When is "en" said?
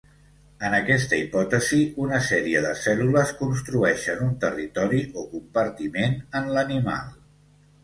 0.69-0.75, 6.43-6.53